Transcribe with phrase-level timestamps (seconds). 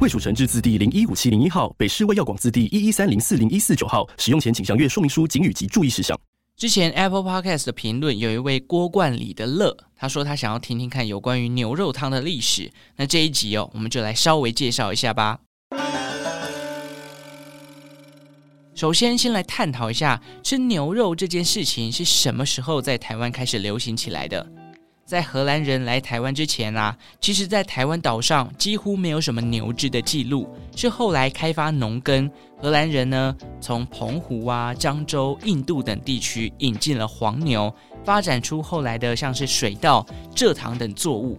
[0.00, 4.08] 卫署成制字第零一五七零一号，北市卫药广字第一一三零四零一四九号。
[4.16, 6.16] 使用前请详阅说明书、警语及注意事项。
[6.56, 12.70] 之前 Apple Podcast 的评论有一位郭冠礼的乐，他说他想要听听看有关于牛肉汤的历史。
[12.94, 15.40] 那这一集哦，我们就来稍微介绍一下吧。
[18.76, 24.46] 首先，先来探讨一下吃牛肉这件事情是什么时候在台湾开始流行起来的。
[25.08, 40.04] 在荷兰人来台湾之前啊，其实，在台湾岛上几乎没有什么牛只的记录，是后来开发农耕，荷兰人呢从澎湖啊、漳州、印度等地区引进了黄牛，发展出后来的像是水稻、
[40.36, 41.38] 蔗糖等作物。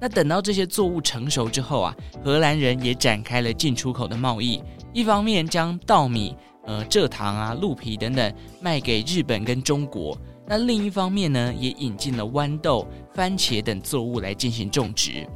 [0.00, 4.60] 那等到这些作物成熟之后啊，荷兰人也展开了进出口的贸易，
[4.92, 10.18] 一方面将稻米、呃蔗糖啊、鹿皮等等卖给日本跟中国。
[10.46, 15.26] 那另一方面呢，也引进了豌豆、番茄等作物来进行种植。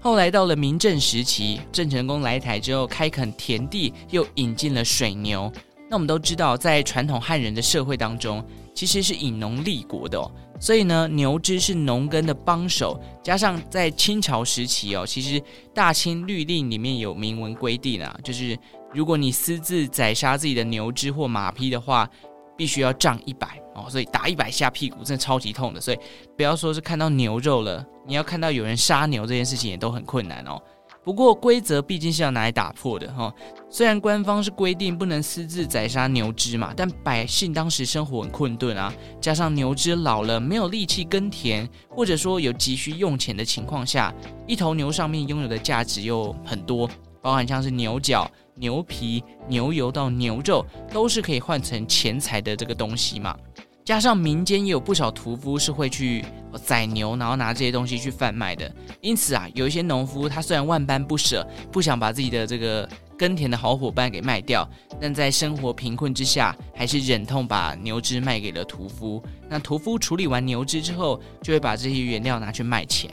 [0.00, 5.50] 后来到了明郑时期，郑成功来台之后，开垦田地，又引进了水牛。
[5.88, 10.30] 那我们都知道，在传统汉人的社会当中，其实是以农立国的哦，
[10.60, 13.00] 所以呢，牛只是农耕的帮手。
[13.22, 15.40] 加上在清朝时期哦，其实
[15.74, 18.58] 《大清律令》里面有明文规定啊，就是
[18.92, 22.08] 如果你私自宰杀自己的牛只或马匹的话，
[22.56, 25.98] 必须要涨一百哦，所以打一百下屁股真的超级痛的，所以
[26.36, 30.60] 不要说是看到牛肉了，你要看到有人杀牛这件事情也都很困难哦。
[31.02, 33.30] 不过规则毕竟是要拿来打破的哈、
[33.68, 44.14] 虽然官方是规定不能私自宰杀牛只嘛，但百姓当时生活很困顿啊，加上牛只老了没有力气耕田，或者说有急需用钱的情况下，
[44.46, 46.88] 一头牛上面拥有的价值又很多，
[47.20, 48.30] 包含像是牛角。
[48.56, 53.36] 牛皮、牛油到牛肉都是可以换成钱财的这个东西嘛。
[53.84, 56.24] 加上民间也有不少屠夫是会去
[56.64, 58.74] 宰牛，然后拿这些东西去贩卖的。
[59.02, 62.88] 因此啊，有一些农夫他虽然万般不舍，不想把自己的这个
[63.18, 64.66] 耕田的好伙伴给卖掉，
[64.98, 69.22] 但在生活贫困之下，还是忍痛把牛只卖给了屠夫。
[69.50, 73.10] 那屠夫处理完牛只之后，就会把这些原料拿去卖钱。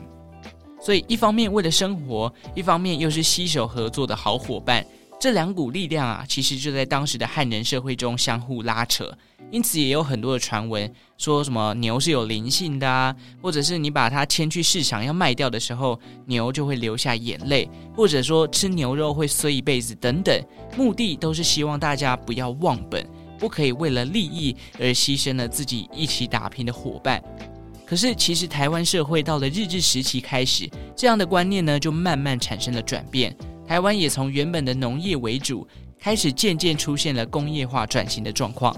[0.80, 4.86] 所以一方面为了生活，一方面又是携手合作的好伙伴。
[5.22, 9.16] 这两股力量啊，其实就在当时的汉人社会中相互拉扯，
[9.52, 20.44] 因此也有很多的传闻说什么牛是有灵性的啊，或者是你把它牵去市场要卖掉的时候，牛就会流下眼泪，或者说吃牛肉会衰一辈子等等，
[20.76, 27.22] 目的都是希望大家不要忘本，不可以为了利益而牺牲了自己一起打拼的伙伴。
[27.86, 33.36] 可是其实台湾社会到了日治时期开始，这样的观念呢就慢慢产生了转变。
[33.72, 35.66] 台湾也从原本的农业为主，
[35.98, 38.76] 开始渐渐出现了工业化转型的状况。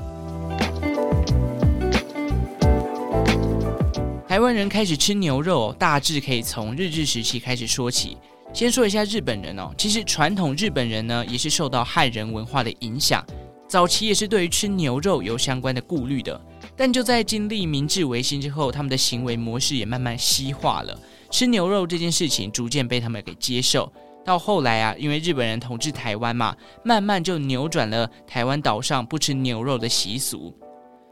[4.28, 8.16] 台湾人开始吃牛肉，大致可以从日治时期开始说起。
[8.54, 13.26] 先说一下日本人哦，其实传统日本人呢，也是受到汉人文化的影响，
[13.68, 16.40] 早期也是对于吃牛肉有相关的顾虑的。
[16.78, 20.96] 但就在经历明治维新之后，他们的行为模式也慢慢西化了，
[21.32, 23.92] 吃牛肉这件事情逐渐被他们给接受。
[24.26, 30.54] 到后来啊，因为日本人统治台湾嘛，慢慢就扭转了台湾岛上不吃牛肉的习俗。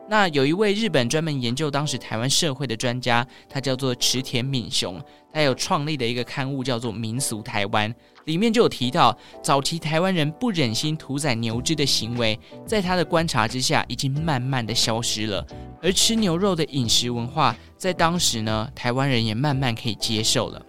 [0.09, 4.99] 那有一位日本专门研究当时台湾社会的专家，他叫做池田敏雄，
[5.31, 7.89] 他有创立的一个刊物叫做《民俗台湾》，
[8.25, 15.45] 里面就有提到，早期台湾人不忍心屠宰牛只的行为，在他的观察之下，已经慢慢的消失了。
[15.81, 20.61] 而吃牛肉的饮食文化，在当时呢，台湾人也慢慢可以接受了。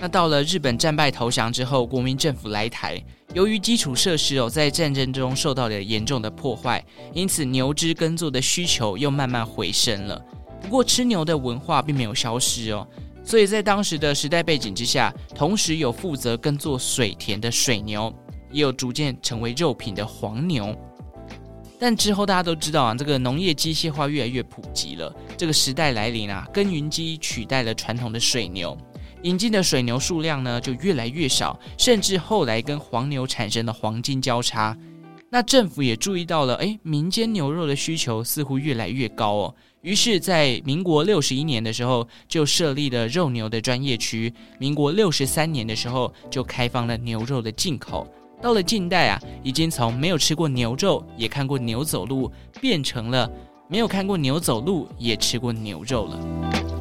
[0.00, 3.02] 那到了日本战败投降之后，国民政府来台，
[3.34, 10.24] 由于基础设施哦在战争中受到了严重的破坏，因此牛只耕作的需求又慢慢回升了。
[10.62, 12.86] 不过吃牛的文化并没有消失哦，
[13.24, 18.12] 所以在当时的时代背景之下，同时有负责耕作水田的水牛，
[18.52, 20.76] 也有逐渐成为肉品的黄牛。
[21.80, 28.76] 但之后大家都知道啊，这个农业机械化越来越普及了，这个时代来临啊，耕耘机取代了传统的水牛。
[29.22, 34.76] 引进的水牛数量呢就越来越少，甚至后来跟黄牛产生了黄金交叉。
[35.30, 39.54] 那政府也注意到了，诶，民间牛肉的需求似乎越来越高哦。
[39.82, 48.06] 于是，在民国六十一年的时候，就设立了肉牛的专业区；民国六十三年的时候，就开放了牛肉的进口。
[48.40, 53.30] 到了近代啊，已经从没有吃过牛肉，也看过牛走路，变成了
[53.68, 56.77] 没有看过牛走路，也吃过牛肉了。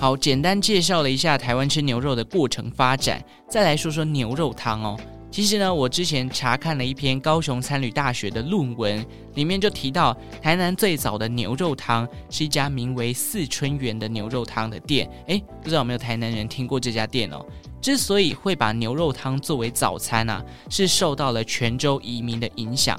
[0.00, 4.96] 好，简单介绍了一下台湾吃牛肉的过程发展，再来说说牛肉汤哦。
[5.28, 9.04] 其实呢，我之前查看了一篇高雄餐旅大学的论文，
[9.34, 15.10] 里面就提到，台南最早的牛肉汤是一家名为四春园的牛肉汤的店。
[15.26, 17.44] 诶，不知道有没有台南人听过这家店哦？
[17.80, 20.40] 之所以会把牛肉汤作为早餐啊，
[20.70, 22.96] 是受到了泉州移民的影响。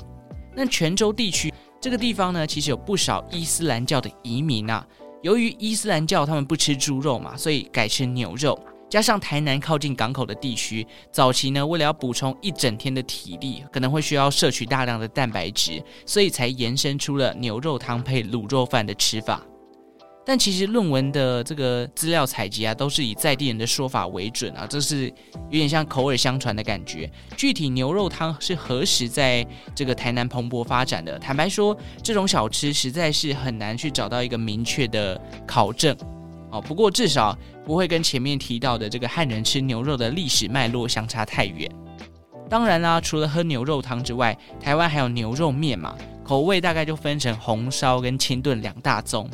[0.54, 4.86] 那泉州地区这个地方呢，其实有不少伊斯兰教的移民啊。
[5.22, 8.58] 由于伊斯兰教他们不吃猪肉嘛，所以改吃牛肉。
[8.90, 19.46] 加上台南靠近港口的地区，早期呢，为了要补充一整天的体力，可能会需要摄取大量的蛋白质，所以才延伸出了牛肉汤配卤肉饭的吃法。
[20.26, 25.08] 但其实论文的这个资料采集啊，都是以在地人的说法为准啊，这是
[25.50, 27.10] 有点像口耳相传的感觉。
[27.36, 29.44] 具体牛肉汤是何时在
[29.74, 31.18] 这个台南蓬勃发展的？
[31.18, 35.98] 坦白说，这种小吃实在是很难去找到一个明确的考证。
[36.52, 37.36] 哦，不过至少
[37.66, 41.70] 不会跟前面提到的这个汉人吃牛肉的历史脉络相差太远。
[42.50, 49.30] 当然啦，除了喝牛肉汤之外，台湾还有牛肉面嘛，口味大概就分成红烧跟清炖两大宗。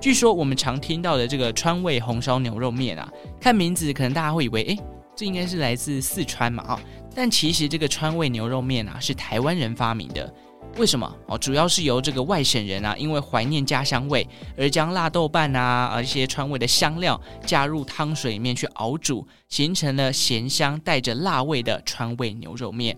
[0.00, 3.06] 据说我们常听到的这个川味红烧牛肉面啊，
[3.38, 4.78] 看名字可能大家会以为，诶，
[5.14, 6.80] 这应该是来自四川嘛，啊，
[7.14, 10.32] 但其实这个川味牛肉面啊是台湾人发明的。
[10.78, 11.16] 为什么？
[11.26, 14.26] 哦，主要是由这个外省人啊，因为怀念家乡味，
[14.56, 22.96] 而将辣豆瓣啊，而一些川味的香料加入汤水里面去熬煮，形成了咸香带着辣味的川味牛肉面。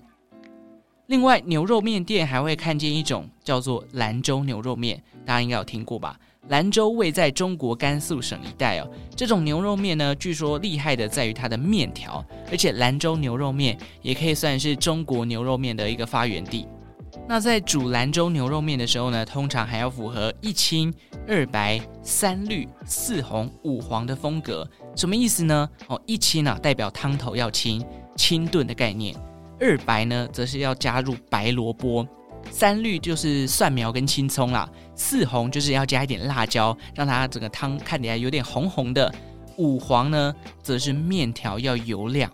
[1.06, 6.16] 另外，牛肉面店还会看见一种叫做兰州牛肉面，大家应该有听过吧？
[6.48, 8.90] 兰州位在中国甘肃省一带哦。
[9.16, 16.66] 这种牛肉面呢，据说厉害的在于它的面条，而且兰州牛肉面也可以算是中国牛肉面的一个发源地。
[17.28, 20.92] 那在煮兰州牛肉面的时候呢，通常还要符合一清
[21.28, 24.68] 二白三绿四红五黄的风格。
[24.96, 25.68] 什么意思呢？
[25.86, 27.84] 哦，一清啊代表汤头要清，
[28.16, 29.14] 清炖的概念；
[29.60, 32.04] 二白呢，则是要加入白萝卜；
[32.50, 39.10] 三绿就是蒜苗跟青葱啦；四红就是要加一点辣椒，让它整个汤看起来有点红红的；
[39.56, 42.30] 五黄呢，则是面条要油亮。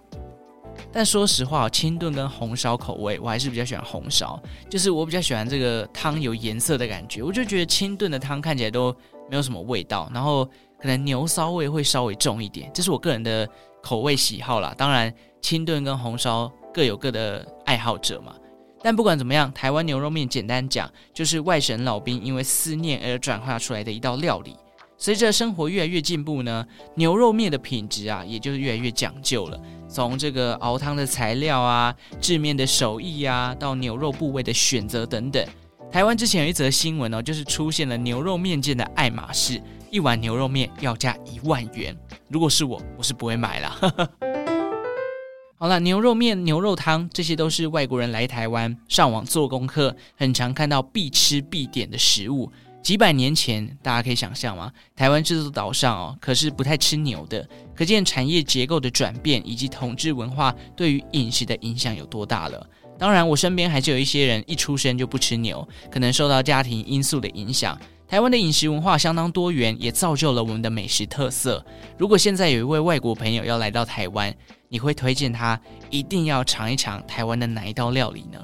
[0.93, 4.41] 但说实话哦，清炖跟红烧口味，我还是比较喜欢红烧。
[4.71, 8.95] 就是我比较喜欢这个汤有颜色的感觉，我就觉得清炖的汤看起来都
[9.29, 10.45] 没有什么味道，然后
[10.81, 13.49] 可能牛骚味会稍微重一点，这是我个人的
[13.83, 14.73] 口味喜好啦。
[14.79, 15.13] 当然，
[15.43, 18.35] 清炖跟红烧各有各的爱好者嘛。
[18.83, 24.57] 但不管怎么样，台湾牛肉面简单讲，就是外省老兵因为思念而转化出来的一道料理。
[24.97, 26.67] 随着生活越来越进步呢，
[26.97, 29.61] 牛肉面的品质啊，也就是越来越讲究了。
[29.89, 35.47] 从这个熬汤的材料啊、制面的手艺啊，到牛肉部位的选择等等，
[35.91, 41.97] 台湾之前有一则新闻哦，就是出现了牛肉面店的爱马仕，一碗牛肉面要价一万元。
[42.29, 44.11] 如果是我，我是不会买了。
[45.61, 52.49] 好了，牛肉面、牛肉汤，这些都是外国人来台湾上网做功课，很常看到必吃必点的食物。
[52.81, 54.71] 几百年前，大家可以想象吗？
[54.95, 57.45] 台湾这座岛上哦，可是不太吃牛的，
[57.75, 62.65] 可见产业结构的转变以及统治文化对于饮食的影响有多大了。
[62.97, 67.77] 当然，我身边还是有一些人一出生就不吃牛，可能受到家庭因素的影响。
[68.09, 71.65] 台湾的饮食文化相当多元，也造就了我们的美食特色。
[71.99, 74.35] 如果现在有一位外国朋友要来到台湾，
[74.69, 75.61] 你会推荐他
[75.91, 78.43] 一定要尝一尝台湾的哪一道料理呢？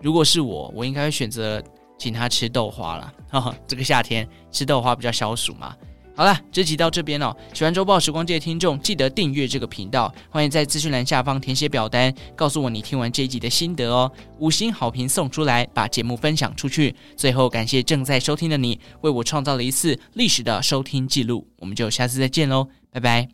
[0.00, 1.62] 如果是我，我应该会选择。
[1.98, 3.12] 请他吃豆花了，
[3.68, 5.76] 这个夏天吃豆花比较消暑嘛。
[6.14, 7.34] 好了，这集到这边哦。
[7.54, 10.12] 喜欢周报时光机的听众，记得订阅这个频道。
[10.28, 14.10] 欢迎在资讯栏下方填写表单，告诉我你听完这一集的心得哦。
[14.38, 16.94] 五星好评送出来，把节目分享出去。
[17.16, 21.46] 最后，感谢正在收听的你，为我创造了一次历史的收听记录。
[21.58, 23.28] 我们就下次再见喽，拜拜。